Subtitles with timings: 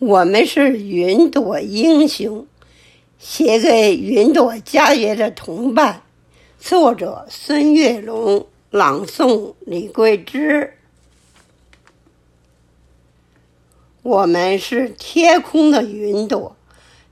[0.00, 2.46] 我们是云朵英雄，
[3.18, 6.04] 写给云朵家园的同伴。
[6.58, 10.72] 作者：孙月龙，朗诵：李桂枝。
[14.00, 16.56] 我们是天空的云朵，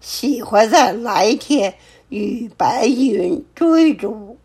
[0.00, 1.74] 喜欢在蓝天
[2.08, 4.38] 与白云追逐，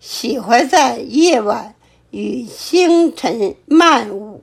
[0.00, 1.74] 喜欢在夜晚
[2.12, 4.42] 与星辰漫舞。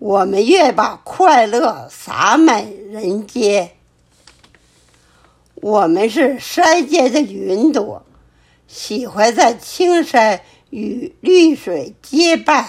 [0.00, 3.72] 我们愿把快乐洒满人间。
[5.56, 8.02] 我们是山间的云朵，
[8.66, 10.40] 喜欢在青山
[10.70, 12.66] 与绿水结伴，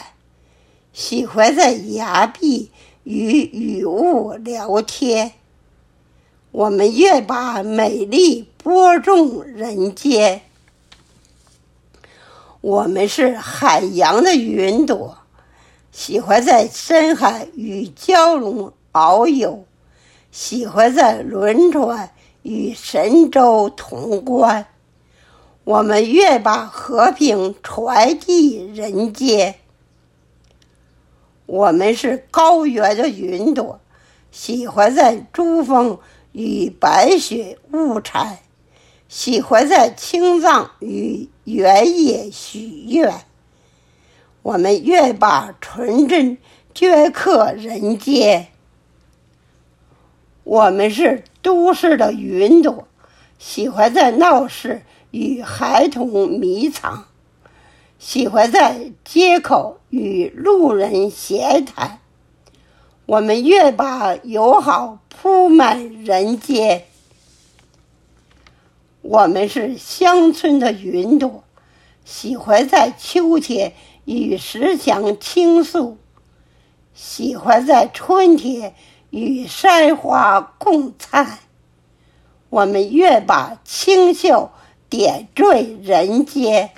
[0.92, 2.70] 喜欢在崖壁
[3.06, 5.32] 与雨雾聊天。
[6.52, 10.42] 我们愿把美丽播种人间。
[12.60, 15.18] 我们是海洋的云朵。
[15.92, 19.66] 喜欢在深海与蛟龙遨游，
[20.32, 22.12] 喜欢在轮船
[22.44, 24.68] 与神州同观。
[25.66, 29.56] 我们愿把和平传递人间。
[31.46, 33.82] 我们是高原的云朵，
[34.32, 36.00] 喜欢在珠峰
[36.32, 38.40] 与白雪物产，
[39.10, 43.26] 喜欢在青藏与原野许愿。
[44.42, 46.38] 我们愿把纯真
[46.74, 48.48] 镌刻人间。
[50.44, 52.88] 我们是都市的云朵，
[53.38, 54.82] 喜欢在闹市
[55.12, 57.06] 与孩童迷藏，
[58.00, 62.00] 喜欢在街口与路人闲谈。
[63.06, 66.86] 我们愿把友好铺满人间。
[69.02, 71.44] 我们是乡村的云朵，
[72.06, 73.74] 喜欢在秋天。
[74.06, 75.98] 与石墙倾诉，
[76.94, 78.74] 喜欢在春天
[79.10, 81.40] 与山花共灿。
[82.50, 84.52] 我们愿把清秀
[84.90, 86.72] 点缀人间。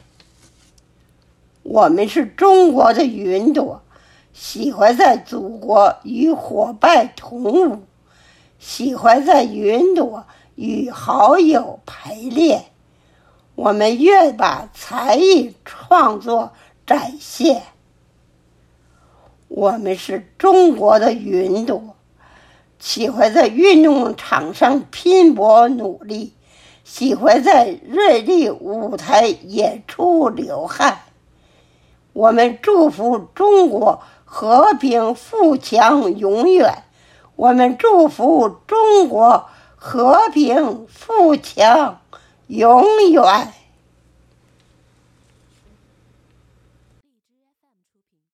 [1.64, 3.82] 我们是中国的云朵，
[4.34, 7.84] 喜欢在祖国与伙伴同舞，
[8.60, 12.66] 喜欢在云朵与好友排练。
[13.56, 16.52] 我们愿把才艺创作。
[16.86, 17.64] 展现，
[19.48, 21.96] 我们是中国的云朵，
[22.78, 26.34] 喜欢在运动场上拼搏努力，
[26.84, 31.00] 喜欢在热力舞台演出流汗。
[32.12, 36.84] 我们祝福中国和平富强永远。
[37.36, 42.02] 我们祝福中国和平富强
[42.48, 43.54] 永远。